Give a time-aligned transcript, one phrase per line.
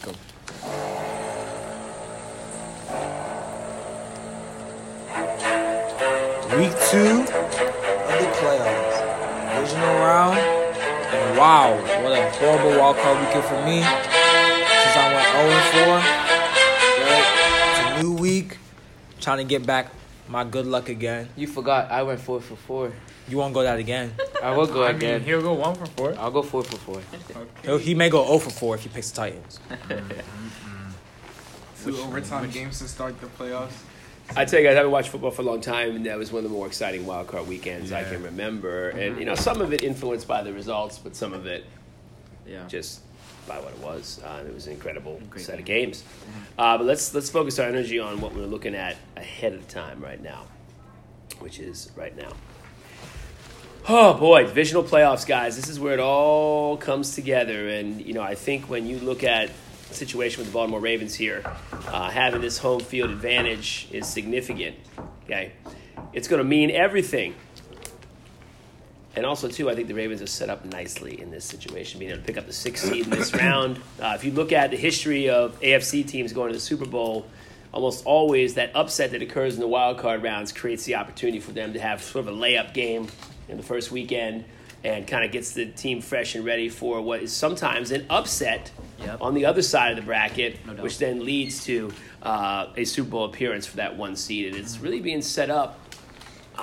[0.00, 0.12] Week
[6.88, 7.26] two of
[8.16, 8.96] the playoffs.
[9.54, 10.38] Divisional round.
[10.38, 13.82] And wow, what a horrible wild card weekend for me.
[14.80, 16.00] Since I went 0 4.
[17.04, 17.28] Right?
[17.70, 18.56] It's a new week.
[19.20, 19.92] Trying to get back
[20.30, 21.28] my good luck again.
[21.36, 21.90] You forgot.
[21.90, 22.92] I went four for four.
[23.28, 24.14] You won't go that again.
[24.42, 25.20] I will go I again.
[25.20, 26.14] mean, he'll go one for four.
[26.18, 27.00] I'll go four for four.
[27.62, 29.58] He'll- He may go 0 for 4 if he picks the Titans.
[29.70, 30.90] Mm-hmm.
[31.84, 33.72] Two overtime games to start the playoffs.
[34.36, 36.30] I tell you guys, I haven't watched football for a long time, and that was
[36.30, 38.90] one of the more exciting wild card weekends I can remember.
[38.90, 39.18] And mm-hmm.
[39.18, 41.64] you know, some of it influenced by the results, but some of it
[42.46, 42.66] Yeah.
[42.68, 43.00] just
[43.46, 44.20] by what it was.
[44.24, 45.86] Uh, it was an incredible Great set of game.
[45.86, 46.04] games.
[46.58, 50.00] Uh, but let's let's focus our energy on what we're looking at ahead of time
[50.00, 50.44] right now,
[51.40, 52.32] which is right now.
[53.88, 55.56] Oh boy, divisional playoffs, guys.
[55.56, 57.68] This is where it all comes together.
[57.68, 59.50] And you know, I think when you look at
[59.88, 61.42] the situation with the Baltimore Ravens here,
[61.88, 64.76] uh, having this home field advantage is significant.
[65.24, 65.52] Okay,
[66.12, 67.34] it's going to mean everything.
[69.16, 72.12] And also, too, I think the Ravens are set up nicely in this situation, being
[72.12, 73.78] able to pick up the sixth seed in this round.
[74.00, 77.26] Uh, if you look at the history of AFC teams going to the Super Bowl,
[77.72, 81.52] almost always that upset that occurs in the wild card rounds creates the opportunity for
[81.52, 83.08] them to have sort of a layup game
[83.48, 84.44] in the first weekend
[84.82, 88.70] and kind of gets the team fresh and ready for what is sometimes an upset
[89.00, 89.22] Yep.
[89.22, 91.90] on the other side of the bracket, No which then leads to
[92.22, 94.48] uh, a Super Bowl appearance for that one seed.
[94.48, 95.78] And it's really being set up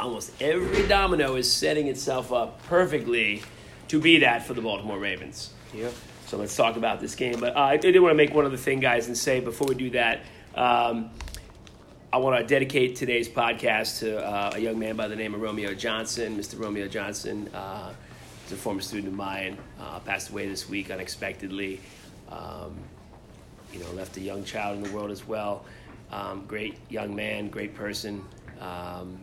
[0.02, 3.42] almost every domino is setting itself up perfectly
[3.88, 5.52] to be that for the Baltimore Ravens.
[5.74, 5.94] Yep.
[6.28, 7.40] So let's talk about this game.
[7.40, 9.76] But uh, I did want to make one other thing, guys, and say before we
[9.76, 10.22] do that,
[10.56, 11.10] um,
[12.12, 15.42] I want to dedicate today's podcast to uh, a young man by the name of
[15.42, 16.38] Romeo Johnson.
[16.38, 16.60] Mr.
[16.60, 17.94] Romeo Johnson uh,
[18.46, 21.80] is a former student of mine, uh, passed away this week unexpectedly.
[22.30, 22.78] Um,
[23.72, 25.66] you know, left a young child in the world as well.
[26.12, 28.24] Um, great young man, great person.
[28.60, 29.20] Um,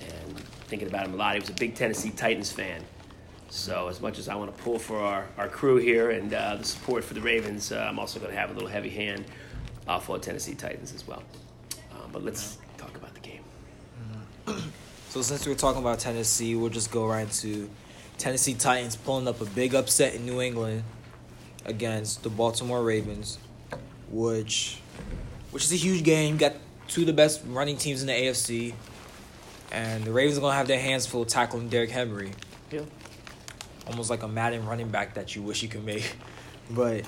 [0.00, 2.82] and thinking about him a lot, he was a big Tennessee Titans fan.
[3.50, 6.56] So as much as I want to pull for our, our crew here and uh,
[6.56, 9.24] the support for the Ravens, uh, I'm also going to have a little heavy hand
[9.86, 11.22] uh, for Tennessee Titans as well.
[11.92, 13.42] Um, but let's talk about the game.
[15.08, 17.70] So since we're talking about Tennessee, we'll just go right into
[18.18, 20.84] Tennessee Titans pulling up a big upset in New England
[21.64, 23.38] against the Baltimore Ravens,
[24.10, 24.80] which
[25.50, 26.36] which is a huge game.
[26.36, 26.56] Got
[26.88, 28.74] two of the best running teams in the AFC,
[29.72, 32.32] and the Ravens are gonna have their hands full tackling Derrick Henry.
[32.70, 32.82] Yeah.
[33.86, 36.14] Almost like a Madden running back that you wish you could make,
[36.70, 37.04] but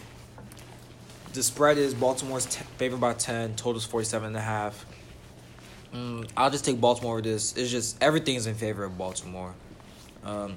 [1.32, 3.54] the spread is Baltimore's t- favored by ten.
[3.54, 4.86] Total's forty seven and a half.
[5.94, 7.56] Mm, I'll just take Baltimore with this.
[7.56, 9.54] It's just everything is in favor of Baltimore.
[10.24, 10.56] Um,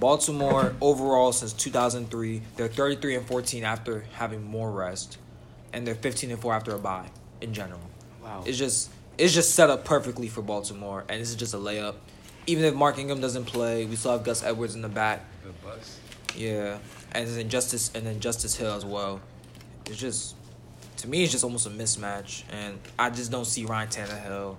[0.00, 5.18] Baltimore overall since 2003, they're 33 and 14 after having more rest,
[5.72, 7.08] and they're 15 and 4 after a bye.
[7.40, 7.80] In general,
[8.22, 8.42] Wow.
[8.46, 11.94] it's just it's just set up perfectly for Baltimore, and this is just a layup.
[12.46, 15.24] Even if Mark Ingram doesn't play, we still have Gus Edwards in the back.
[15.42, 15.98] The bus.
[16.36, 16.78] Yeah,
[17.12, 19.20] and then Justice and then Justice Hill as well.
[19.86, 20.36] It's just
[20.98, 24.56] to me, it's just almost a mismatch, and I just don't see Ryan Tannehill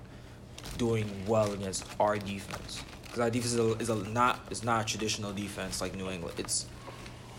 [0.77, 4.81] doing well against our defense because our defense is a, is a not is not
[4.81, 6.35] a traditional defense like New England.
[6.37, 6.65] It's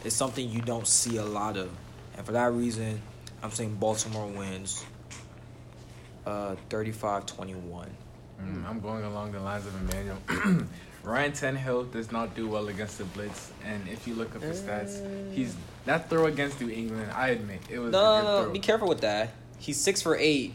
[0.04, 1.70] it's something you don't see a lot of,
[2.16, 3.00] and for that reason,
[3.42, 4.84] I'm saying Baltimore wins.
[6.26, 7.54] Uh, 35-21.
[8.42, 10.18] Mm, I'm going along the lines of Emmanuel.
[11.04, 14.60] Ryan Tannehill does not do well against the blitz, and if you look up his
[14.60, 15.54] stats, he's
[15.84, 17.12] that throw against New England.
[17.14, 18.52] I admit it was a No, good no, no, throw.
[18.52, 19.30] be careful with that.
[19.58, 20.52] He's six for eight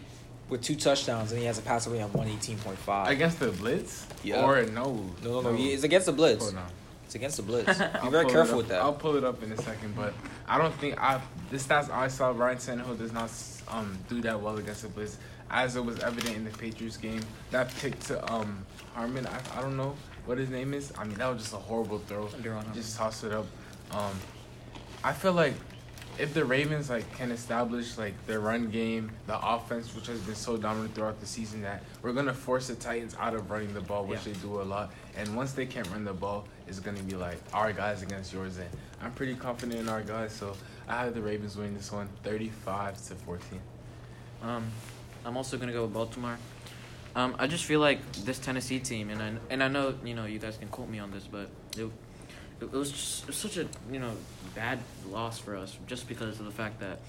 [0.50, 3.08] with two touchdowns, and he has a passer rating of one eighteen point five.
[3.09, 4.06] against the blitz.
[4.24, 4.44] Yeah.
[4.46, 5.06] Or no.
[5.24, 5.56] No, no, no.
[5.58, 6.44] It's against the blitz.
[6.44, 6.68] Hold on.
[7.06, 7.68] It's against the blitz.
[8.03, 8.82] Be very careful with that.
[8.82, 10.14] I'll pull it up in a second, but
[10.50, 13.32] I don't think I the stats I saw Ryan Tannehill does not
[13.70, 15.18] um do that well against the blitz,
[15.52, 17.22] as it was evident in the Patriots game.
[17.52, 19.96] That pick to um Harmon, I, I don't know
[20.26, 20.92] what his name is.
[20.98, 22.30] I mean that was just a horrible throw.
[22.74, 23.46] Just toss it up.
[23.92, 24.14] Um,
[25.04, 25.54] I feel like
[26.20, 30.36] if the Ravens like can establish like their run game, the offense, which has been
[30.36, 33.82] so dominant throughout the season, that we're gonna force the Titans out of running the
[33.82, 34.34] ball, which Yeah.
[34.34, 34.92] they do a lot.
[35.18, 38.58] And once they can't run the ball, it's gonna be like our guys against yours.
[38.58, 38.70] And
[39.02, 40.56] I'm pretty confident in our guys, so
[40.88, 43.59] I have the Ravens winning this one, 35 to 14.
[44.44, 44.66] Um,
[45.26, 46.38] I'm also gonna go with Baltimore.
[47.16, 50.26] Um, I just feel like this Tennessee team, and I and I know you know
[50.26, 51.90] you guys can quote me on this, but it,
[52.62, 54.12] it was just it was such a you know
[54.56, 54.79] bad
[55.09, 57.00] loss for us just because of the fact that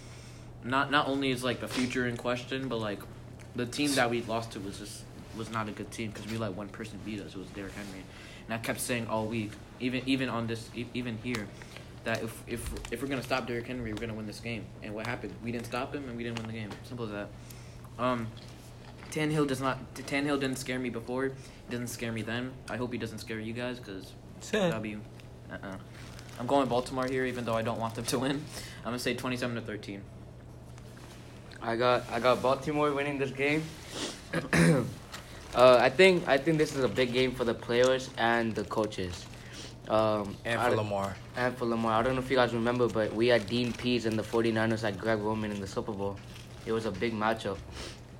[0.64, 3.00] not not only is like the future in question, but like
[3.54, 5.04] the team that we lost to was just
[5.36, 7.34] was not a good team because we let one person beat us.
[7.34, 8.04] It was Derrick Henry,
[8.46, 11.46] and I kept saying all week, even even on this even here,
[12.04, 14.64] that if if if we're gonna stop Derrick Henry, we're gonna win this game.
[14.82, 15.34] And what happened?
[15.44, 16.70] We didn't stop him, and we didn't win the game.
[16.84, 17.28] Simple as that.
[18.02, 18.26] Um,
[19.12, 19.94] Tannehill does not.
[19.94, 21.26] Tannehill didn't scare me before.
[21.26, 22.52] He doesn't scare me then.
[22.68, 24.12] I hope he doesn't scare you guys, cause
[24.50, 25.00] W.
[25.50, 25.76] Uh-uh.
[26.40, 28.44] I'm going Baltimore here, even though I don't want them to win.
[28.78, 30.02] I'm gonna say 27 to 13.
[31.62, 33.62] I got I got Baltimore winning this game.
[35.54, 38.64] uh, I think I think this is a big game for the players and the
[38.64, 39.26] coaches.
[39.88, 41.16] Um, And I- for Lamar.
[41.36, 41.92] And for Lamar.
[41.92, 44.80] I don't know if you guys remember, but we had Dean Pees and the 49ers
[44.80, 46.16] had Greg Roman in the Super Bowl.
[46.66, 47.58] It was a big matchup.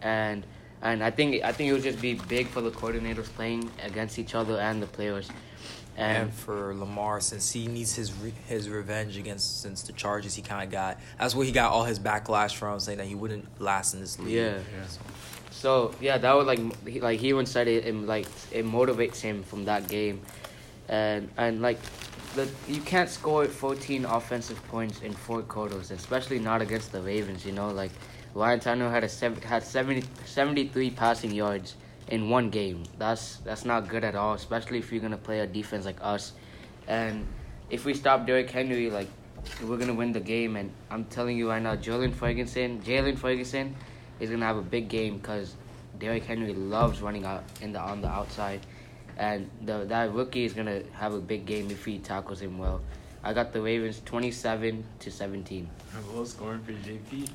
[0.01, 0.45] And
[0.83, 4.19] and I think I think it would just be big for the coordinators playing against
[4.19, 5.31] each other and the players.
[5.95, 10.35] And, And for Lamar, since he needs his re- his revenge against since the charges
[10.35, 13.15] he kind of got, that's where he got all his backlash from, saying that he
[13.15, 14.35] wouldn't last in this league.
[14.35, 14.59] yeah.
[15.51, 19.21] So yeah, that would like he, like he even said it, it like it motivates
[19.21, 20.23] him from that game,
[20.89, 21.79] and and like
[22.35, 27.45] the you can't score 14 offensive points in four quarters, especially not against the Ravens.
[27.45, 27.93] You know, like
[28.35, 31.77] Tannehill had a seven, had 70, 73 passing yards
[32.09, 32.85] in one game.
[32.99, 36.33] That's that's not good at all, especially if you're gonna play a defense like us,
[36.87, 37.27] and
[37.71, 39.09] if we stop Derrick Henry, like
[39.63, 40.57] we're gonna win the game.
[40.57, 43.75] And I'm telling you right now, Jaylon Ferguson, Jaylon Ferguson
[44.21, 45.55] is gonna have a big game because
[45.99, 48.61] Derrick Henry loves running out in the on the outside,
[49.17, 52.81] and the that rookie is gonna have a big game if he tackles him well.
[53.25, 55.71] I got the Ravens 27 to 17.
[56.13, 57.29] Low scoring for JP.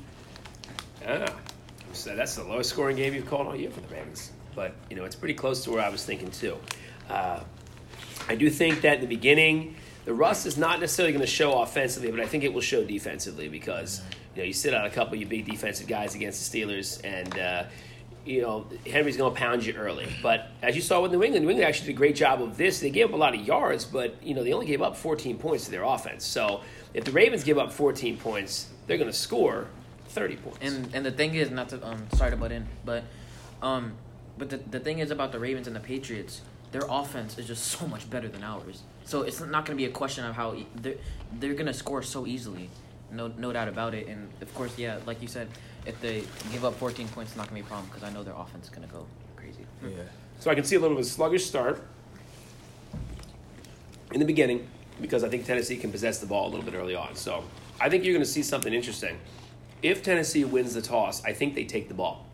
[1.06, 1.34] Ah,
[1.92, 4.32] so that's the lowest scoring game you've called all year for the Ravens.
[4.54, 6.56] But, you know, it's pretty close to where I was thinking, too.
[7.08, 7.40] Uh,
[8.28, 11.62] I do think that in the beginning, the rust is not necessarily going to show
[11.62, 14.02] offensively, but I think it will show defensively because,
[14.34, 17.00] you know, you sit out a couple of your big defensive guys against the Steelers,
[17.04, 17.64] and, uh,
[18.24, 20.06] you know, Henry's going to pound you early.
[20.22, 22.56] But as you saw with New England, New England actually did a great job of
[22.56, 22.80] this.
[22.80, 25.38] They gave up a lot of yards, but, you know, they only gave up 14
[25.38, 26.24] points to their offense.
[26.24, 26.60] So
[26.92, 29.68] if the Ravens give up 14 points, they're going to score
[30.08, 30.58] 30 points.
[30.60, 33.04] And and the thing is not to um sorry to butt in, but
[33.62, 33.92] um
[34.36, 37.64] but the the thing is about the Ravens and the Patriots, their offense is just
[37.78, 38.82] so much better than ours.
[39.04, 40.96] So it's not going to be a question of how e- they're
[41.38, 42.68] they're going to score so easily.
[43.10, 44.06] No no doubt about it.
[44.08, 45.48] And of course, yeah, like you said,
[45.86, 48.12] if they give up 14 points, it's not going to be a problem because I
[48.12, 49.06] know their offense is going to go
[49.36, 49.64] crazy.
[49.82, 50.02] Yeah.
[50.40, 51.82] So I can see a little bit of a sluggish start
[54.12, 54.68] in the beginning
[55.00, 57.16] because I think Tennessee can possess the ball a little bit early on.
[57.16, 57.44] So
[57.80, 59.18] I think you're going to see something interesting.
[59.82, 62.26] If Tennessee wins the toss, I think they take the ball,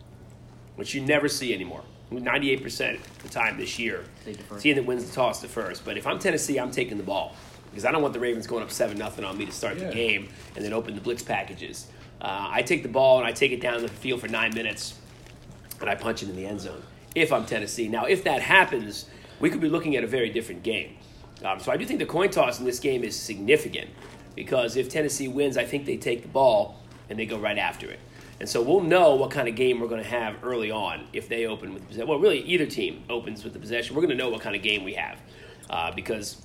[0.76, 1.82] which you never see anymore.
[2.10, 4.58] 98% of the time this year, They defer.
[4.58, 5.80] team that wins the toss defers.
[5.80, 7.34] But if I'm Tennessee, I'm taking the ball
[7.70, 9.88] because I don't want the Ravens going up 7 nothing on me to start Yeah.
[9.88, 11.86] the game and then open the blitz packages.
[12.20, 14.94] Uh, I take the ball and I take it down the field for nine minutes
[15.80, 16.82] and I punch it in the end zone
[17.16, 17.88] if I'm Tennessee.
[17.88, 19.06] Now, if that happens,
[19.40, 20.96] we could be looking at a very different game.
[21.44, 23.90] Um, so I do think the coin toss in this game is significant
[24.36, 27.90] because if Tennessee wins, I think they take the ball and they go right after
[27.90, 28.00] it.
[28.40, 31.28] And so we'll know what kind of game we're going to have early on if
[31.28, 32.08] they open with possession.
[32.08, 33.94] Well, really, either team opens with the possession.
[33.94, 35.20] We're going to know what kind of game we have
[35.70, 36.42] uh, because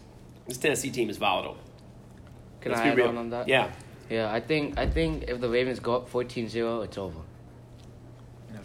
[0.48, 1.58] this Tennessee team is volatile.
[2.62, 3.08] Can Let's I be add real.
[3.08, 3.48] on on that?
[3.48, 3.72] Yeah.
[4.10, 7.20] Yeah, I think I think if the Ravens go up 14-0, it's over.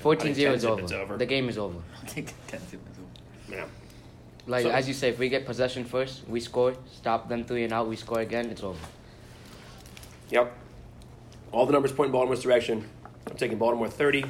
[0.01, 0.95] 14-0 is over.
[0.95, 1.17] over.
[1.17, 1.79] The game is over.
[2.03, 2.99] I think Tennessee wins.
[3.51, 3.65] Yeah.
[4.47, 7.65] Like So- as you say, if we get possession first, we score, stop them three
[7.65, 8.79] and out, we score again, it's over.
[10.31, 10.53] Yep.
[11.55, 12.85] All the numbers point in Baltimore's direction.
[13.31, 14.25] I'm taking Baltimore 30,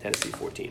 [0.00, 0.70] Tennessee 14.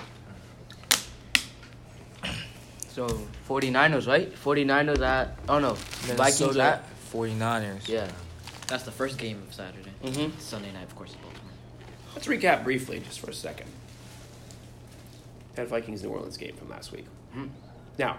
[2.89, 3.07] So
[3.49, 4.31] 49ers, right?
[4.35, 6.09] 49ers at oh no, Vikings
[6.41, 7.87] Minnesota at 49ers.
[7.87, 8.11] yeah.
[8.67, 9.91] That's the first game of Saturday.
[10.03, 10.31] Mhm.
[10.39, 11.51] Sunday night, of course, is Baltimore.
[12.13, 13.67] Let's recap briefly, just for a second.
[15.55, 17.05] That Vikings New Orleans game from last week.
[17.97, 18.17] Now,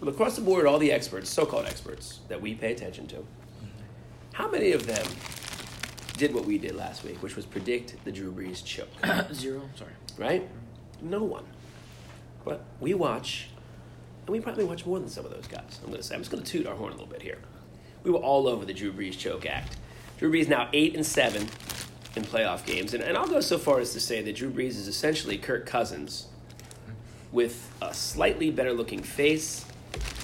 [0.00, 3.24] well, across the board, all the experts, so called experts, that we pay attention to,
[4.32, 5.06] how many of them
[6.16, 8.88] did what we did last week, which was predict the Drew Brees choke?
[9.32, 9.62] Zero.
[9.76, 9.92] Sorry.
[10.16, 10.48] right?
[11.02, 11.44] No one.
[12.44, 13.48] But we watch,
[14.26, 15.80] and we probably watch more than some of those guys.
[15.82, 17.38] I'm going to say, I'm just going to toot our horn a little bit here.
[18.02, 19.76] We were all over the Drew Brees choke act.
[20.18, 21.42] Drew Brees now eight and seven
[22.14, 24.70] in playoff games, and, and I'll go so far as to say that Drew Brees
[24.70, 26.28] is essentially Kirk Cousins
[27.32, 29.66] with a slightly better looking face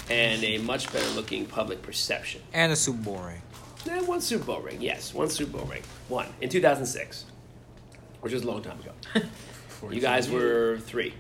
[0.09, 2.41] and a much better looking public perception.
[2.53, 3.43] And a Super Bowl ring.
[3.91, 7.25] Eh, one Super Bowl ring, yes, one Super Bowl ring, one in 2006,
[8.21, 8.93] which was a long time ago.
[9.91, 11.13] You guys were three.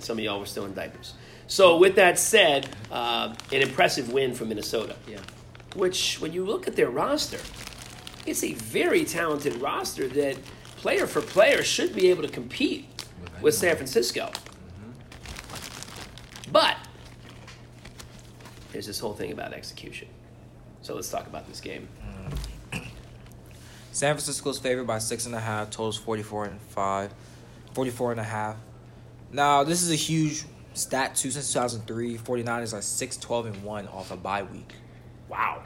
[0.00, 1.14] Some of y'all were still in diapers.
[1.46, 5.20] So, with that said, uh, an impressive win for Minnesota, Yeah.
[5.74, 7.38] which, when you look at their roster,
[8.26, 10.36] it's a very talented roster that,
[10.76, 12.84] player for player, should be able to compete
[13.40, 14.30] with San Francisco.
[16.52, 16.76] But
[18.72, 20.08] there's this whole thing about execution.
[20.86, 21.88] So let's talk about this game.
[23.90, 25.70] San Francisco's favored by six and a half.
[25.70, 27.12] Totals 44 and five.
[27.72, 28.54] 44 and a half.
[29.32, 32.18] Now, this is a huge stat too since 2003.
[32.18, 34.74] 49ers are 6 12 and 1 off a bye week.
[35.28, 35.64] Wow.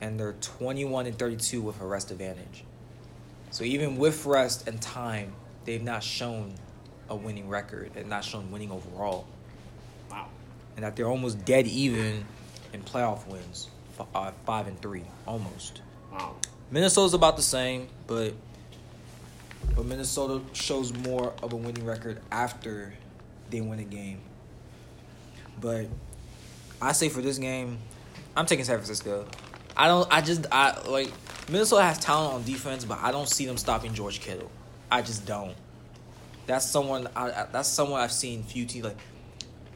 [0.00, 2.64] And they're 21 and 32 with a rest advantage.
[3.50, 5.34] So even with rest and time,
[5.66, 6.54] they've not shown
[7.10, 9.26] a winning record and not shown winning overall.
[10.10, 10.28] Wow.
[10.76, 12.24] And that they're almost dead even
[12.72, 13.68] in playoff wins.
[13.98, 15.02] F- Uh, 5 and 3.
[15.26, 15.80] Almost.
[16.12, 16.36] Wow.
[16.70, 18.34] Minnesota's about the same, but
[19.74, 22.94] but Minnesota shows more of a winning record after
[23.50, 24.20] they win a game.
[25.60, 25.86] But
[26.80, 27.78] I say for this game,
[28.36, 29.26] I'm taking San Francisco.
[29.76, 30.06] I don't.
[30.12, 30.46] I just.
[30.52, 31.10] I like
[31.48, 34.50] Minnesota has talent on defense, but I don't see them stopping George Kittle.
[34.90, 35.54] I just don't.
[36.46, 37.08] That's someone.
[37.16, 38.98] I, I that's someone I've seen few teams like.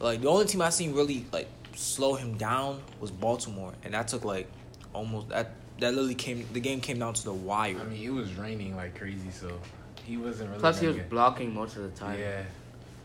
[0.01, 4.09] Like the only team I've seen really like slow him down was Baltimore, and that
[4.09, 4.49] took like
[4.93, 5.53] almost that.
[5.81, 6.45] That literally came.
[6.53, 7.77] The game came down to the wire.
[7.81, 9.61] I mean, it was raining like crazy, so
[10.05, 10.61] he wasn't really.
[10.61, 12.19] Plus, he was get- blocking most of the time.
[12.19, 12.43] Yeah.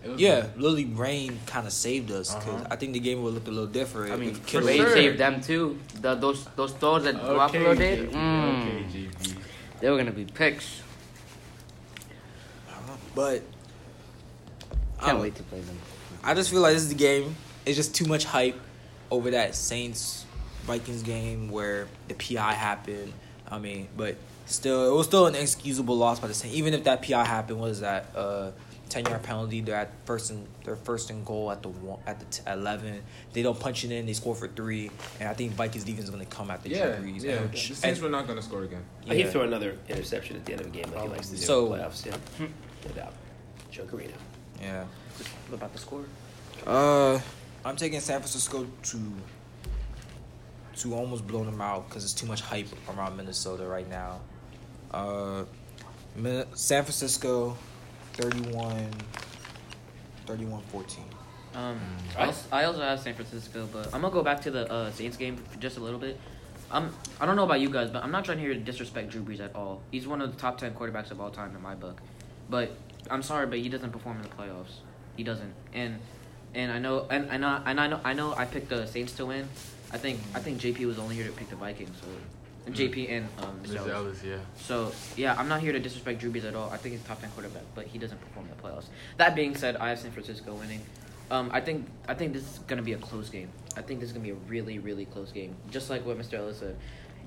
[0.04, 2.68] It was Yeah, literally rain kind of saved us because Uh-huh.
[2.72, 4.12] I think the game would look a little different.
[4.12, 4.92] I mean, if For Kittle- Ray sure.
[4.92, 5.80] saved them too.
[6.02, 7.24] The, those those throws that Okay,
[7.60, 9.36] Garoppolo did, JP, mm, okay, JP.
[9.80, 10.82] they were gonna be picks.
[13.16, 13.44] but
[15.00, 15.78] I Can't I- wait to play them.
[16.24, 17.36] I just feel like this is the game.
[17.66, 18.60] It's just too much hype
[19.12, 20.26] over that Saints
[20.64, 23.14] Vikings game where the PI happened.
[23.50, 24.16] I mean, but
[24.46, 26.56] still, it was still an excusable loss by the Saints.
[26.56, 28.08] Even if that PI happened, what is that?
[28.16, 28.52] Uh,
[28.90, 29.62] ten yard penalty.
[29.62, 33.02] They're at first and they're first and goal at the one, at the t- eleven.
[33.34, 34.06] They don't punch it in.
[34.06, 34.90] They score for three,
[35.20, 37.24] and I think Vikings defense is going to come at the Yeah, trees.
[37.24, 37.34] yeah.
[37.34, 38.84] And, The Saints and- were not gonna score again.
[39.06, 41.42] He'd throw another interception at the end of a game like he likes to do
[41.42, 42.06] So- in the playoffs.
[42.06, 42.46] Yeah,
[42.88, 43.14] no doubt.
[43.72, 44.14] Joe Carino.
[44.62, 44.84] yeah.
[45.48, 46.06] What about the score?
[46.66, 47.20] Uh,
[47.66, 49.00] I'm taking San Francisco to
[50.78, 54.20] to almost blow them out because it's too much hype around Minnesota right now.
[54.92, 55.44] Uh,
[56.56, 57.56] San Francisco,
[58.14, 58.90] 31,
[60.26, 61.00] 31-14.
[61.56, 61.80] Um,
[62.16, 62.44] Mm.
[62.52, 65.18] I I also have San Francisco, but I'm gonna go back to the uh, Saints
[65.18, 66.20] game for just a little bit.
[66.72, 66.92] I'm
[67.22, 69.40] I don't know about you guys, but I'm not trying here to disrespect Drew Brees
[69.40, 69.82] at all.
[69.92, 72.02] He's one of the top ten quarterbacks of all time in my book.
[72.50, 72.72] But
[73.12, 74.80] I'm sorry, but he doesn't perform in the playoffs.
[75.16, 76.00] He doesn't, and
[76.56, 79.14] and I know and, and I and I know I know I picked the Saints
[79.14, 79.48] to win.
[79.92, 82.08] I think I think JP was only here to pick the Vikings, so
[82.66, 83.90] and JP and um, Mr.
[83.90, 84.38] Ellis, yeah.
[84.58, 86.70] So yeah, I'm not here to disrespect Drew Brees at all.
[86.70, 88.86] I think he's top ten quarterback, but he doesn't perform in the playoffs.
[89.18, 90.82] That being said, I have San Francisco winning.
[91.30, 93.50] Um, I think I think this is gonna be a close game.
[93.76, 95.56] I think this is gonna be a really really close game.
[95.72, 96.34] Just like what Mr.
[96.36, 96.78] Ellis said,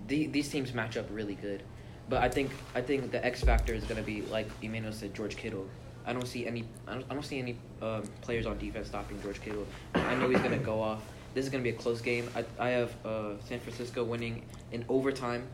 [0.08, 1.62] the, these teams match up really good.
[2.08, 5.36] But I think I think the X factor is gonna be like Emmanuel said, George
[5.36, 5.66] Kittle.
[6.06, 9.20] I don't see any I don't, I don't see any um, players on defense stopping
[9.22, 9.66] George Kittle.
[9.94, 11.02] I know he's gonna go off.
[11.34, 12.28] This is gonna be a close game.
[12.34, 15.46] I I have uh, San Francisco winning in overtime,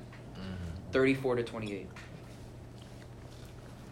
[0.93, 1.89] thirty four to twenty eight.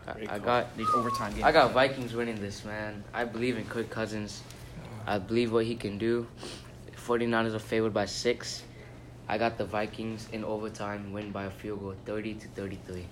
[0.06, 1.44] I, I got These overtime games.
[1.44, 3.04] I got Vikings winning this, man.
[3.14, 4.42] I believe in Kirk Cousins.
[5.06, 6.26] I believe what he can do.
[6.96, 8.62] 49ers are favored by six.
[9.28, 13.06] I got the Vikings in overtime, win by a field goal, 30 to 33.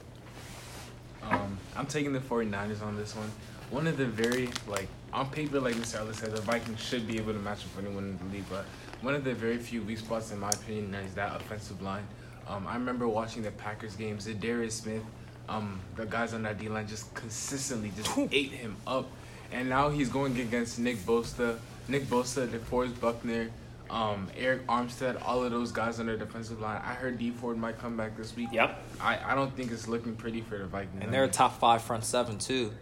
[1.78, 3.30] I'm taking the 49ers on this one.
[3.70, 6.00] One of the very, like, on paper, like Mr.
[6.00, 8.46] Ellis said, the Vikings should be able to match up with anyone in the league,
[8.50, 8.64] but
[9.00, 12.02] one of the very few weak spots, in my opinion, is that offensive line.
[12.48, 15.04] Um, I remember watching the Packers games, Darius Smith,
[15.48, 19.08] um, the guys on that D line just consistently just ate him up.
[19.52, 23.50] And now he's going against Nick Bosa, Nick Bosa, DeForest Buckner,
[23.90, 26.80] um, Arik Armstead, all of those guys on their defensive line.
[26.84, 28.48] I heard Dee Ford might come back this week.
[28.52, 28.82] Yep.
[29.00, 31.02] I, I don't think it's looking pretty for the Vikings.
[31.02, 32.72] And they're a top five front seven too.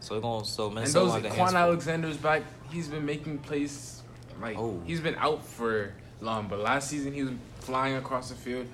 [0.00, 1.56] So they're going to so And Minnesota those have their hands Kwon.
[1.56, 2.42] Alexander's back.
[2.70, 4.02] He's been making plays
[4.40, 4.80] like Oh.
[4.84, 8.66] he's been out for long, but last season he was flying across the field.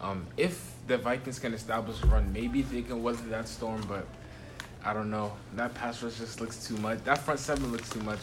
[0.00, 3.82] Um, if the Vikings can establish a run, maybe they can weather that storm.
[3.88, 4.06] But
[4.84, 5.32] I don't know.
[5.56, 7.02] That pass rush just looks too much.
[7.04, 8.20] That front seven looks too much.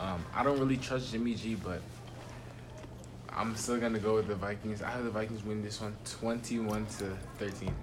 [0.00, 1.80] Um, I don't really trust Jimmy G, but
[3.36, 4.80] I'm still gonna go with the Vikings.
[4.80, 7.74] I have the Vikings win this one, 21 to 13.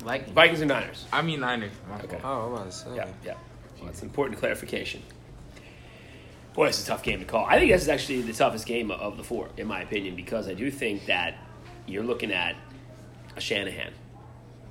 [0.00, 0.32] Vikings.
[0.32, 1.06] Vikings and Niners.
[1.10, 1.72] I mean Niners.
[2.04, 2.20] Okay.
[2.22, 2.94] Oh, I'm about to say.
[2.94, 3.34] Yeah, yeah.
[3.76, 5.02] Well, that's important clarification.
[6.52, 7.46] Boy, it's a tough game to call.
[7.46, 10.46] I think this is actually the toughest game of the four, in my opinion, because
[10.46, 11.36] I do think that
[11.86, 12.54] you're looking at
[13.36, 13.92] a Shanahan.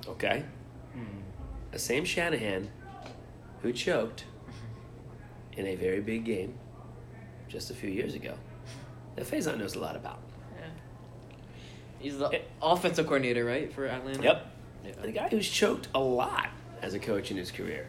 [0.06, 0.44] Okay?
[0.92, 1.20] Hmm.
[1.72, 2.70] The same Shanahan
[3.62, 4.24] who choked
[5.54, 6.54] in a very big game
[7.48, 8.34] just a few years ago
[9.18, 10.18] that Faison knows a lot about.
[11.98, 12.38] He's the Eh.
[12.62, 14.22] offensive coordinator, right, for Atlanta.
[14.22, 14.46] Yep.
[14.84, 14.92] Yeah.
[15.02, 16.48] The guy who's choked a lot
[16.80, 17.88] as a coach in his career.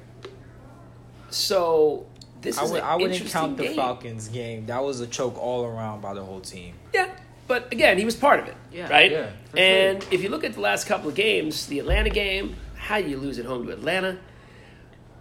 [1.29, 2.07] So
[2.41, 3.75] this I, is would, an I wouldn't interesting count the game.
[3.75, 4.65] Falcons game.
[4.65, 6.73] That was a choke all around by the whole team.
[6.91, 7.11] Yeah,
[7.47, 8.89] but again, he was part of it, Yeah.
[8.89, 9.11] right?
[9.11, 12.55] Yeah, for and if you look at the last couple of games, the Atlanta game,
[12.75, 14.17] how do you lose at home to Atlanta?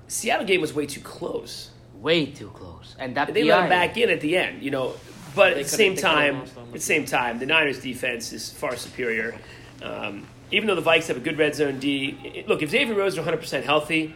[0.07, 1.73] Seattle game was way too close.
[1.95, 2.97] Way too close.
[2.99, 4.95] And that They let him back in at the end, you know.
[5.38, 9.35] But at the same time, at the same time, the Niners' defense is far superior.
[9.83, 12.95] Um, even though the Vikes have a good red zone D, it- look if Xavier
[12.95, 14.14] Rhodes are 100 percent healthy,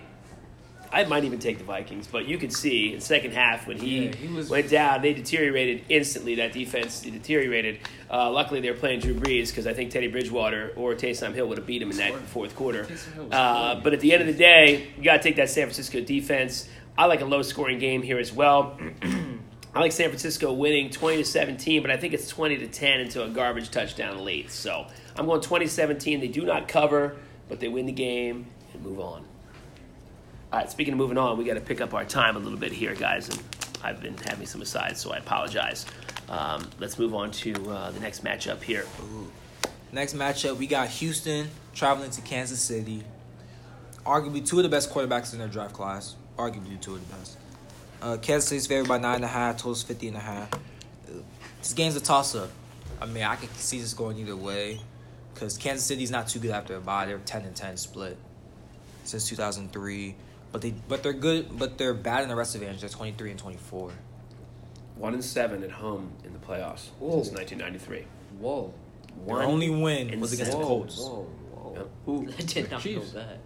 [0.94, 2.06] I might even take the Vikings.
[2.06, 5.00] But you could see in the second half when he, Yeah, he was- went down,
[5.00, 6.34] they deteriorated instantly.
[6.34, 7.78] That defense deteriorated.
[8.10, 11.46] Uh, luckily, they were playing Drew Brees because I think Teddy Bridgewater or Taysom Hill
[11.48, 12.84] would have beat him in that fourth quarter.
[12.84, 15.36] Taysom Hill was Uh, but at the end of the day, you got to take
[15.36, 16.68] that San Francisco defense.
[16.98, 18.78] I like a low scoring game here as well.
[19.74, 23.00] I like San Francisco winning 20 to 17, but I think it's 20 to 10
[23.00, 24.50] into a garbage touchdown late.
[24.50, 24.86] So
[25.16, 26.20] I'm going 2017.
[26.20, 27.16] They do not cover,
[27.48, 29.24] but they win the game and move on.
[30.52, 32.58] All right, speaking of moving on, we got to pick up our time a little
[32.58, 33.30] bit here, guys.
[33.30, 33.42] And
[33.82, 35.86] I've been having some asides, so I apologize.
[36.28, 38.84] Um, let's move on to uh, the next matchup here.
[39.90, 43.02] Next matchup, we got Houston traveling to Kansas City.
[44.04, 46.16] Arguably two of the best quarterbacks in their draft class.
[46.36, 47.38] Arguably two of the best.
[48.02, 49.56] Uh, Kansas City's favored by nine and a half.
[49.58, 50.50] Total's fifty and a half.
[51.60, 52.50] This game's a toss up.
[53.00, 54.80] I mean, I can see this going either way,
[55.32, 57.06] because Kansas City's not too good after a bye.
[57.06, 58.16] They're ten and ten split
[59.04, 60.16] since two thousand three.
[60.50, 61.56] But they but they're good.
[61.56, 63.92] But they're bad in the rest of the They're twenty three and twenty four.
[64.96, 67.22] One and seven at home in the playoffs Whoa.
[67.22, 68.04] since 1993.
[68.38, 68.74] Whoa.
[69.26, 70.58] Their One only win was against the.
[70.58, 70.98] Colts.
[70.98, 71.26] Whoa.
[71.54, 71.74] Whoa.
[71.76, 71.90] Yep.
[72.04, 72.28] Who?
[72.28, 73.12] I did not know Chiefs.
[73.12, 73.38] that.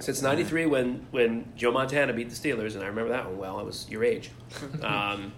[0.00, 3.58] Since '93, when when Joe Montana beat the Steelers, and I remember that one well.
[3.58, 4.30] I was your age.
[4.82, 5.32] Um,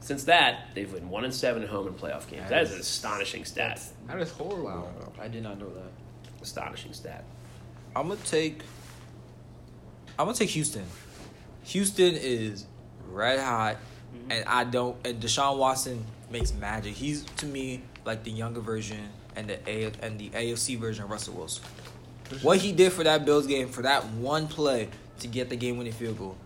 [0.00, 2.50] since that, they've won one and seven at home in playoff games.
[2.50, 3.80] That is an astonishing stat.
[4.06, 4.64] That is horrible.
[4.64, 5.12] Wow.
[5.18, 5.90] I did not know that.
[6.42, 7.24] Astonishing stat.
[7.96, 8.62] I'm gonna take.
[10.18, 10.84] I'm gonna take Houston.
[11.62, 12.66] Houston is
[13.08, 13.78] red hot,
[14.28, 14.94] and I don't.
[15.06, 16.94] And Deshaun Watson makes magic.
[16.94, 21.10] He's to me like the younger version and the A and the AFC version of
[21.10, 21.64] Russell Wilson.
[22.42, 24.88] What he did for that Bills game for that one play
[25.20, 26.36] to get the game winning field goal,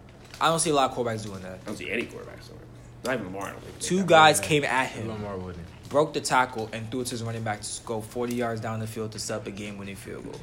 [0.41, 1.61] I don't see a lot of quarterbacks doing that.
[1.63, 2.61] I don't see any quarterbacks over.
[3.05, 3.49] Not even Lamar.
[3.49, 3.55] I.
[3.81, 5.65] Two guys came at him, Lamar wouldn't.
[5.89, 8.81] broke the tackle, and threw it to his running back to go 40 yards down
[8.81, 10.41] the field to set up a game winning field goal.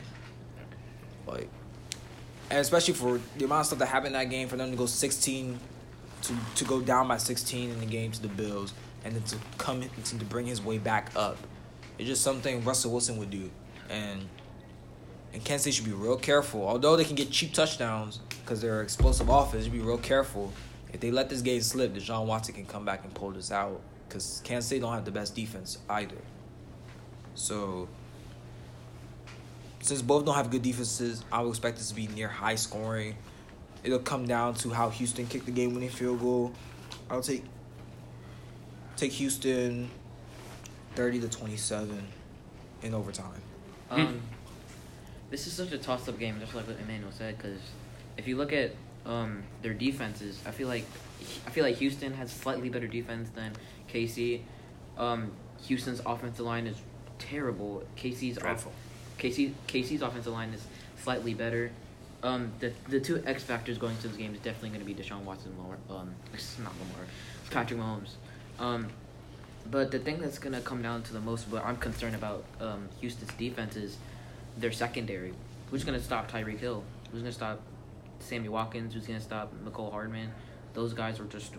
[1.27, 1.49] Like,
[2.49, 4.77] and especially for the amount of stuff that happened in that game, for them to
[4.77, 5.59] go 16,
[6.23, 9.37] to, to go down by 16 in the game to the Bills, and then to
[9.57, 11.37] come in, to bring his way back up.
[11.97, 13.49] It's just something Russell Wilson would do.
[13.89, 14.27] And,
[15.35, 16.65] and Kansas City should be real careful.
[16.65, 20.53] Although they can get cheap touchdowns because they're explosive offense, should be real careful.
[20.93, 23.81] If they let this game slip, Deshaun Watson can come back and pull this out.
[24.07, 26.15] Because Kansas City don't have the best defense either.
[27.33, 27.89] So,
[29.81, 33.17] since both don't have good defenses, I would expect this to be near high scoring.
[33.83, 36.53] It'll come down to how Houston kicked the game winning field goal.
[37.09, 37.43] I'll take
[38.95, 39.89] take Houston
[40.95, 42.07] thirty to twenty seven
[42.83, 43.41] in overtime.
[43.91, 44.21] Um,
[45.35, 47.37] this is such a toss-up game, just like what Emmanuel said.
[47.37, 47.59] Because
[48.15, 48.71] if you look at
[49.05, 50.85] um their defenses, I feel like
[51.45, 53.51] I feel like Houston has slightly better defense than
[53.91, 54.39] KC.
[54.97, 56.77] Um, Houston's offensive line is
[57.19, 57.83] terrible.
[57.97, 58.71] KC's Dreadful.
[58.71, 60.65] Off- KC KC's offensive line is
[61.03, 61.69] slightly better.
[62.23, 64.95] Um, the the two X factors going to this game is definitely going to be
[64.95, 65.77] Deshaun Watson, and Lamar.
[65.89, 66.15] Um,
[66.63, 67.05] not Lamar,
[67.51, 68.11] Patrick Mahomes.
[68.57, 68.87] Um,
[69.69, 72.87] but the thing that's gonna come down to the most, what I'm concerned about, um,
[73.01, 73.97] Houston's defense is
[74.57, 75.33] their secondary.
[75.71, 76.83] Who's gonna stop Tyreek Hill?
[77.11, 77.61] Who's gonna stop
[78.19, 78.93] Sammy Watkins?
[78.93, 80.31] Who's gonna stop Mecole Hardman?
[80.73, 81.53] Those guys are just,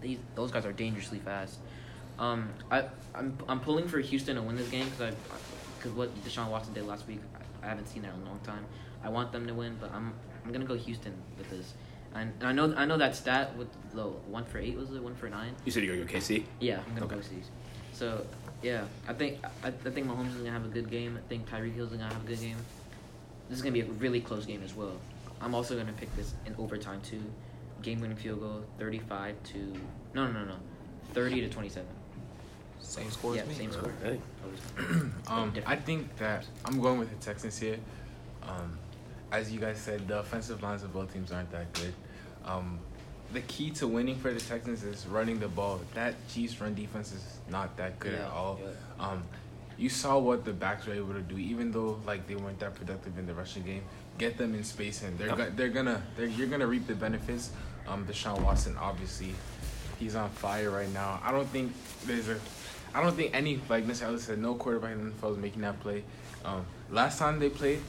[0.00, 1.58] these those guys are dangerously fast.
[2.18, 5.14] Um, I I'm I'm pulling for Houston to win this game because I
[5.78, 7.20] because what Deshaun Watson did last week,
[7.62, 8.64] I, I haven't seen that in a long time.
[9.02, 10.12] I want them to win, but I'm
[10.44, 11.74] I'm gonna go Houston with this.
[12.14, 15.02] And, and I know I know that stat with the one for eight was it
[15.02, 15.54] one for nine?
[15.64, 16.44] You said you're going to go KC?
[16.60, 17.16] Yeah, I'm gonna Okay.
[17.16, 17.50] go C's.
[17.94, 18.26] So
[18.62, 21.16] yeah, I think I, I think Mahomes is gonna have a good game.
[21.22, 22.56] I think Tyreek Hill's gonna have a good game.
[23.48, 24.96] This is gonna be a really close game as well.
[25.40, 27.22] I'm also gonna pick this in overtime too.
[27.82, 29.58] Game winning field goal, thirty five to
[30.14, 30.54] no no no no,
[31.12, 31.88] thirty to twenty seven.
[32.80, 33.54] Same score Yeah, as me.
[33.54, 33.92] same score.
[34.02, 34.20] Hey.
[35.26, 37.78] Um, I think that I'm going with the Texans here.
[38.42, 38.78] Um,
[39.32, 41.94] as you guys said, the offensive lines of both teams aren't that good.
[42.44, 42.78] Um,
[43.34, 45.80] the key to winning for the Texans is running the ball.
[45.94, 48.58] That Chiefs run defense is not that good at all.
[48.62, 49.06] yeah.
[49.06, 49.22] Um,
[49.76, 52.74] you saw what the backs were able to do, even though like they weren't that
[52.76, 53.82] productive in the rushing game.
[54.18, 57.50] Get them in space, and they're go- they're gonna they're, you're gonna reap the benefits.
[57.88, 59.34] Um, Deshaun Watson, obviously,
[59.98, 61.20] he's on fire right now.
[61.24, 61.72] I don't think
[62.06, 62.38] there's a,
[62.94, 64.02] I don't think any like Mr.
[64.04, 66.04] Ellis said, no quarterback in the NFL is making that play.
[66.44, 67.80] Um, last time they played,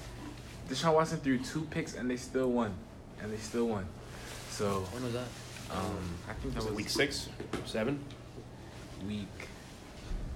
[0.68, 2.74] Deshaun Watson threw two picks and they still won,
[3.22, 3.86] and they still won.
[4.56, 5.28] So When was that?
[5.72, 5.98] um,
[6.30, 7.28] I think that Was was week six,
[7.66, 8.00] seven?
[9.06, 9.28] week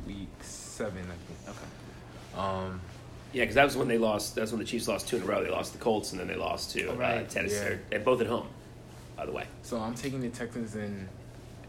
[0.06, 1.58] week seven, I think.
[1.58, 2.40] Okay.
[2.42, 2.82] Um,
[3.32, 4.36] Yeah, because that was when they lost.
[4.36, 5.42] That's when the Chiefs lost two in a row.
[5.44, 7.30] They lost the Colts, and then they lost to Oh, uh, right.
[7.30, 7.56] Tennessee.
[7.92, 7.96] Yeah.
[7.96, 8.48] And both at home,
[9.16, 9.46] by the way.
[9.64, 11.08] so I'm taking the Texans in.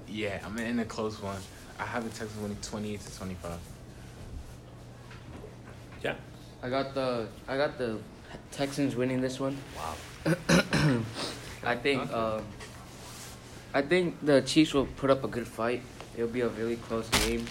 [0.08, 1.38] Yeah, I'm in a close one.
[1.78, 3.52] I have the Texans winning 28 to 25.
[6.02, 6.14] Yeah.
[6.62, 7.98] I got the I got the
[8.50, 9.56] Texans winning this one.
[9.76, 9.94] Wow.
[11.64, 12.12] I think Okay.
[12.14, 12.40] uh,
[13.74, 15.82] I think the Chiefs will put up a good fight.
[16.16, 17.44] It'll be a really close game.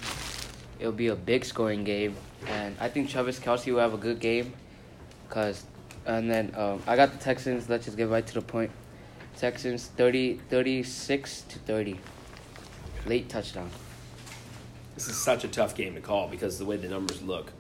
[0.80, 2.16] It'll be a big scoring game,
[2.48, 4.54] and I think Travis Kelce will have a good game.
[5.30, 5.64] Cause,
[6.06, 7.70] and then um, I got the Texans.
[7.70, 8.72] Let's just get right to the point.
[9.38, 12.00] Texans 30, 36 to thirty.
[13.06, 13.70] Late touchdown.
[14.96, 17.54] This is such a tough game to call because of the way the numbers look.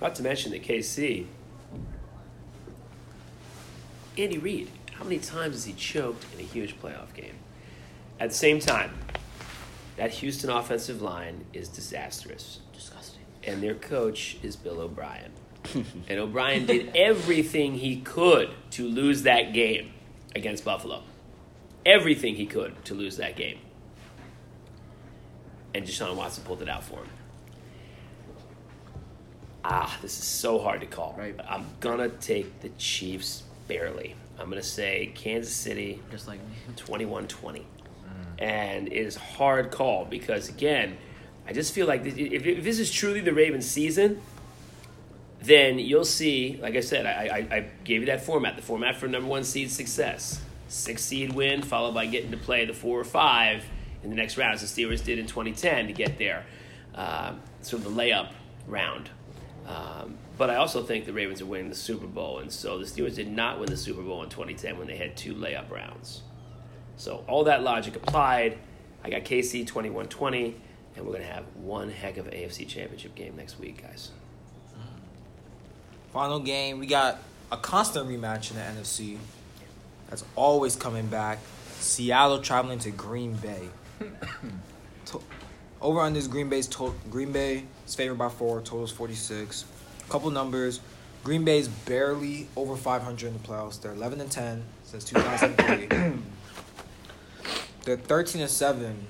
[0.00, 1.26] Not to mention that KC,
[4.16, 7.34] Andy Reid, how many times has he choked in a huge playoff game?
[8.20, 8.92] At the same time,
[9.96, 12.60] that Houston offensive line is disastrous.
[12.72, 13.22] Disgusting.
[13.44, 15.32] and their coach is Bill O'Brien.
[15.74, 19.92] and O'Brien did everything he could to lose that game
[20.34, 21.02] against Buffalo.
[21.86, 23.58] Everything he could to lose that game.
[25.74, 27.08] And Deshaun Watson pulled it out for him.
[29.64, 31.14] Ah, this is so hard to call.
[31.18, 31.34] Right.
[31.48, 34.14] I'm gonna take the Chiefs barely.
[34.38, 36.54] I'm gonna say Kansas City Just like me.
[36.76, 37.66] 21 20.
[38.38, 40.96] And it is a hard call because, again,
[41.46, 44.20] I just feel like if, if this is truly the Ravens season,
[45.40, 48.96] then you'll see, like I said, I, I, I gave you that format the format
[48.96, 50.40] for number one seed success.
[50.68, 53.64] Six seed win, followed by getting to play the four or five
[54.02, 56.44] in the next round, as the Steelers did in 2010 to get there.
[56.94, 58.32] Um, sort of the layup
[58.66, 59.10] round.
[59.66, 62.84] Um, but I also think the Ravens are winning the Super Bowl, and so the
[62.84, 66.22] Steelers did not win the Super Bowl in 2010 when they had two layup rounds.
[66.96, 68.58] So all that logic applied.
[69.04, 70.54] I got KC 21-20,
[70.96, 74.10] and we're gonna have one heck of an AFC Championship game next week, guys.
[74.70, 76.12] Mm-hmm.
[76.12, 77.18] Final game, we got
[77.52, 79.18] a constant rematch in the NFC.
[80.08, 81.38] That's always coming back.
[81.80, 83.68] Seattle traveling to Green Bay.
[85.06, 85.20] To-
[85.82, 88.60] Over on this Green Bay's to- Green Bay is favored by four.
[88.62, 89.64] Totals forty six.
[90.08, 90.80] Couple numbers.
[91.24, 93.80] Green Bay's barely over five hundred in the playoffs.
[93.80, 95.88] They're eleven and ten since two thousand three.
[97.84, 99.06] They're thirteen and seven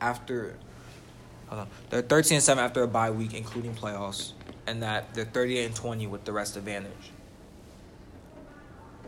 [0.00, 0.56] after.
[1.46, 1.68] Hold on.
[1.90, 4.32] They're thirteen and seven after a bye week, including playoffs,
[4.66, 6.90] and that they're thirty eight and twenty with the rest advantage.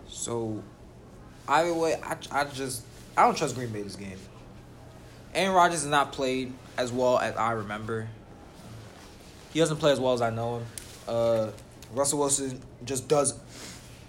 [0.08, 0.62] So,
[1.48, 2.84] either way, I, I just
[3.16, 4.18] I don't trust Green Bay this game.
[5.34, 8.08] Aaron Rodgers has not played as well as I remember.
[9.52, 10.66] He doesn't play as well as I know him.
[11.08, 11.50] Uh,
[11.92, 13.38] Russell Wilson just does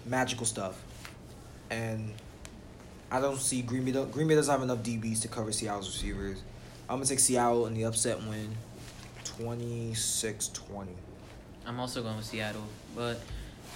[0.06, 0.80] magical stuff,
[1.70, 2.12] and
[3.10, 3.92] I don't see Green Bay.
[3.92, 6.38] don't- Green Bay doesn't have enough DBs to cover Seattle's receivers.
[6.88, 8.56] I'm gonna take Seattle in the upset win,
[9.24, 10.88] 26-20.
[11.66, 12.62] I'm also going with Seattle,
[12.94, 13.20] but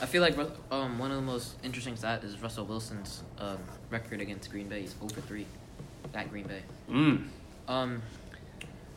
[0.01, 0.37] I feel like
[0.71, 3.59] um one of the most interesting stats is Russell Wilson's um,
[3.91, 4.83] record against Green Bay.
[4.83, 5.47] He's over three
[6.15, 6.63] at Green Bay.
[6.89, 7.27] Mm.
[7.69, 8.03] Um,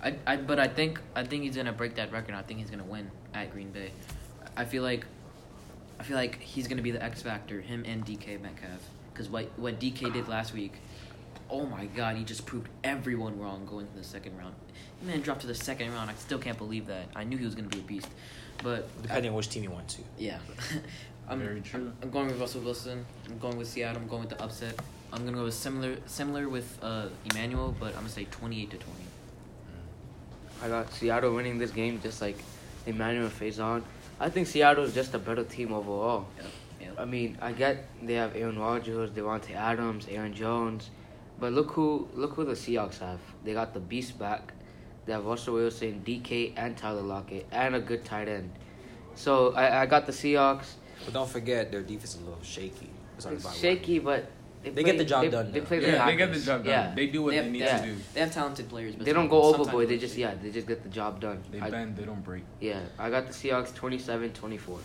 [0.04, 2.36] I, I but I think I think he's gonna break that record.
[2.36, 3.92] I think he's gonna win at Green Bay.
[4.58, 5.06] I feel like
[6.00, 7.62] I feel like he's gonna be the X factor.
[7.62, 8.82] Him and DK Metcalf.
[9.14, 10.74] Because what what DK did last week,
[11.50, 14.56] oh my God, he just proved everyone wrong going to the second round.
[15.04, 16.10] Man dropped to the second round.
[16.10, 17.08] I still can't believe that.
[17.16, 18.10] I knew he was gonna be a beast,
[18.62, 20.02] but Depending on which team you went to.
[20.18, 20.40] yeah.
[21.30, 21.80] I'm, Very true.
[21.80, 23.06] I'm, I'm going with Russell Wilson.
[23.30, 24.02] I'm going with Seattle.
[24.02, 24.78] I'm going with the upset.
[25.14, 28.78] I'm gonna go with similar similar with uh, Emmanuel, but I'm gonna say 28 to
[28.78, 29.00] 20.
[30.64, 32.38] I got Seattle winning this game just like
[32.86, 33.84] Emmanuel Faison.
[34.18, 36.26] I think Seattle is just a better team overall.
[36.38, 36.46] Yep.
[36.82, 36.96] Yep.
[37.00, 40.90] I mean, I get they have Aaron Rodgers, Davante Adams, Aaron Jones,
[41.38, 43.20] but look who look who the Seahawks have.
[43.44, 44.54] They got the beast back.
[45.06, 48.50] They have Russell Wilson, DK, and Tyler Lockett, and a good tight end.
[49.16, 50.76] So I, I got the Seahawks.
[51.04, 52.90] But don't forget their defense is a little shaky.
[53.18, 54.32] It's shaky, but
[54.64, 55.66] They get the job they, done, They though.
[55.66, 56.70] play the Yeah, they get the job done.
[56.74, 56.94] Yeah.
[56.96, 57.78] They do what They they, need yeah.
[57.80, 57.96] to do.
[58.14, 59.90] They have talented players, but They don't go overboard.
[59.90, 61.44] They just yeah, they just get the job done.
[61.52, 62.44] They I- bend, they don't break.
[62.62, 64.80] yeah, I got the Seahawks 27-24.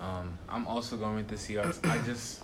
[0.00, 1.78] Um, I'm also going with the Seahawks.
[1.88, 2.42] I just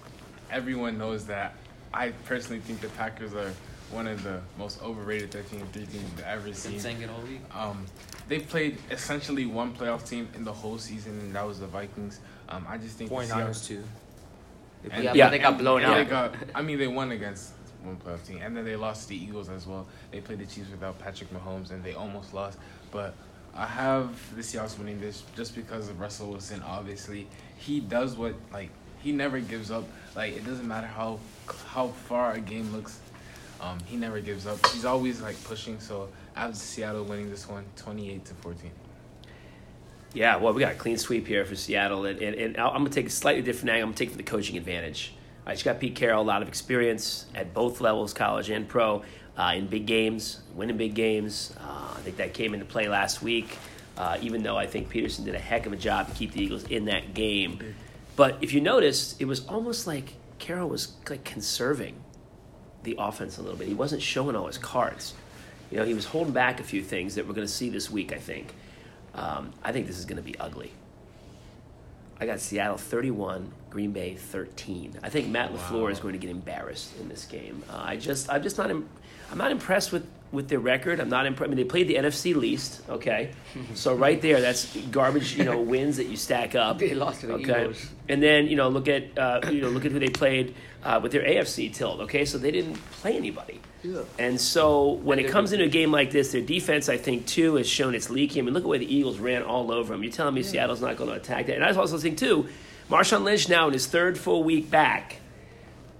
[0.51, 1.55] everyone knows that
[1.93, 3.53] I personally think the Packers are
[3.91, 6.79] one of the most overrated 13 3 teams I've ever Been seen.
[6.79, 7.41] saying it all week.
[7.55, 7.87] Um,
[8.29, 12.21] they played essentially one playoff team in the whole season, and that was the Vikings.
[12.51, 13.67] Um, I just think the 49ers Seahawks.
[13.67, 13.85] too.
[14.83, 15.25] They And- Yeah, Yeah.
[15.27, 16.33] but they got blown and They out.
[16.33, 19.17] got, I mean, they won against one playoff team, and then they lost to the
[19.23, 19.87] Eagles as well.
[20.11, 22.59] They played the Chiefs without Patrick Mahomes, and they almost lost.
[22.91, 23.15] But
[23.55, 26.63] I have the Seahawks winning this just because of Russell Wilson.
[26.63, 29.85] Obviously, he does what like he never gives up.
[30.15, 31.19] Like it doesn't matter how
[31.67, 32.99] how far a game looks.
[33.61, 34.65] Um, he never gives up.
[34.69, 35.81] He's always like pushing.
[35.81, 38.71] So I have Seattle winning this one, twenty-eight to fourteen.
[40.15, 42.87] Yeah, well, we got a clean sweep here for Seattle, and, and, and I'm going
[42.87, 43.83] to take a slightly different angle.
[43.83, 45.13] I'm going to take for the coaching advantage.
[45.47, 49.03] I just got Pete Carroll, a lot of experience at both levels, college and pro,
[49.37, 51.55] uh, in big games, winning big games.
[51.61, 53.57] Uh, I think that came into play last week,
[53.97, 56.43] uh, even though I think Pederson did a heck of a job to keep the
[56.43, 57.75] Eagles in that game.
[58.17, 61.97] But if you noticed, it was almost like Carroll was like conserving
[62.83, 63.69] the offense a little bit.
[63.69, 65.15] He wasn't showing all his cards.
[65.71, 67.91] You know, he was holding back a few things that we're going to see this
[67.91, 68.55] week, I think.
[69.19, 70.71] Um, I think this is going to be ugly.
[72.21, 74.99] I got Seattle 31, Green Bay 13.
[75.03, 75.87] I think Matt LaFleur Wow.
[75.89, 77.63] is going to get embarrassed in this game.
[77.71, 78.89] Uh, I just, I'm just not, im-
[79.31, 81.01] I'm not impressed with, with their record.
[81.01, 81.49] I'm not impressed.
[81.49, 83.31] I mean, they played the NFC least, okay?
[83.75, 86.79] so right there, that's garbage, you know, wins that you stack up.
[86.79, 87.63] They lost to the okay?
[87.63, 87.87] Eagles.
[88.09, 91.01] And then you know, look at uh, you know, look at who they played uh,
[91.03, 92.01] with their AFC tilt.
[92.01, 93.61] Okay, so they didn't play anybody.
[93.83, 94.03] Yeah.
[94.19, 97.27] And so when And it comes into a game like this, their defense, I think,
[97.27, 98.41] too, has shown its leaky.
[98.41, 100.03] I mean, look at the way the Eagles ran all over them.
[100.03, 101.55] You're telling me Seattle's not going to attack that?
[101.55, 102.49] And I also think, too,
[102.91, 105.21] Marshawn Lynch now in his third full week back,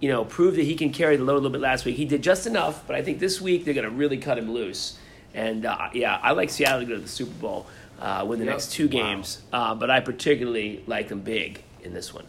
[0.01, 1.97] you know, proved that he can carry the load a little bit last week.
[1.97, 4.51] He did just enough, but I think this week they're going to really cut him
[4.53, 4.99] loose.
[5.35, 7.67] And uh, yeah, I like Seattle to go to the Super Bowl,
[8.01, 8.55] uh, win the Yep.
[8.55, 12.25] next two games, uh, but I particularly like them big in this one.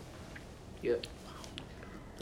[0.81, 0.95] Yeah.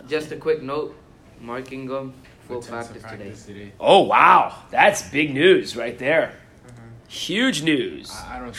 [0.08, 0.96] Just a quick note:
[1.42, 2.14] Mark Ingram
[2.48, 3.60] full Returns to practice today.
[3.60, 3.72] today.
[3.80, 6.34] Oh wow, that's big news right there.
[7.10, 8.12] Huge news.
[8.12, 8.46] I, I don't.
[8.46, 8.56] Think,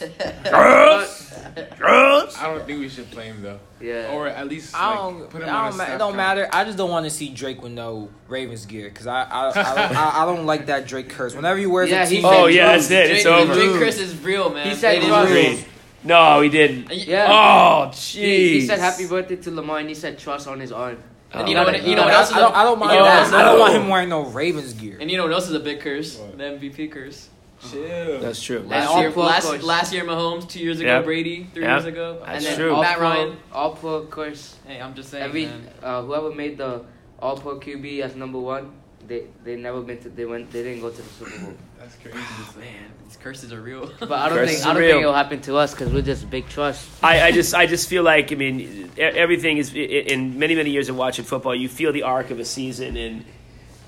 [0.00, 2.42] Trust, trust, trust.
[2.42, 4.12] I don't think we should play him though, Yeah.
[4.12, 5.28] or at least I don't.
[5.30, 6.16] put him I on a don't ma- it don't count.
[6.16, 6.48] matter.
[6.52, 9.52] I just don't want to see Drake with no Ravens gear because I I, I,
[9.52, 11.34] don't, I I don't like that Drake curse.
[11.34, 13.10] Whenever he wears Yeah, a he t said- Oh yeah, that's it.
[13.10, 13.54] It's Drake, over.
[13.54, 14.68] Drake Chris is real, man.
[14.68, 15.10] He said It is
[15.56, 15.64] real.
[16.02, 16.90] No, he didn't.
[16.90, 17.26] Uh, yeah.
[17.28, 18.14] Oh, jeez.
[18.14, 20.96] He, he said happy birthday to Lamar and he said trust on his arm.
[21.32, 21.86] Oh, and you know what?
[21.86, 22.56] You know I, what else is I a- don't.
[22.56, 23.34] I don't mind you know that.
[23.34, 24.96] I don't want him wearing no Ravens gear.
[25.00, 26.16] And you know what else is a big curse?
[26.16, 26.38] What?
[26.38, 27.28] The MVP curse.
[27.70, 28.20] Chill.
[28.20, 28.60] That's true.
[28.60, 29.62] Last all year, pro last, course.
[29.62, 31.04] last year Mahomes, two years ago Yep.
[31.04, 31.70] Brady, three Yep.
[31.72, 32.74] years ago, That's and then true.
[32.74, 33.36] all Matt pro, Ryan.
[33.52, 34.56] all pro of course.
[34.66, 35.68] Hey, I'm just saying, Every man.
[35.82, 36.82] uh, whoever made the
[37.18, 38.70] all pro QB as number one,
[39.06, 41.52] they they never been to they went they didn't go to the Super Bowl.
[41.78, 42.16] That's crazy.
[42.58, 43.90] Man, these curses are real.
[44.00, 44.90] But I don't Curses think I don't real.
[44.92, 46.88] think it'll happen to us because we're just big trust.
[47.02, 50.88] I, I just I just feel like I mean everything is in many many years
[50.88, 53.24] of watching football you feel the arc of a season and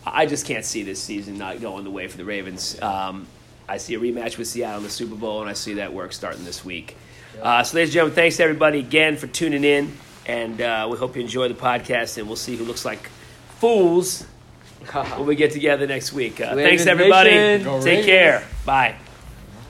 [0.06, 2.80] I just can't see this season not going the way for the Ravens.
[2.82, 3.26] Um,
[3.68, 6.12] I see a rematch with Seattle in the Super Bowl and I see that work
[6.12, 6.96] starting this week.
[7.40, 9.96] Uh, so ladies and gentlemen, thanks everybody again for tuning in
[10.26, 13.08] and uh, we hope you enjoy the podcast and we'll see who looks like
[13.58, 14.22] fools
[14.92, 16.40] when we get together next week.
[16.40, 17.30] Uh, thanks everybody.
[17.82, 18.44] Take care.
[18.64, 18.96] Bye.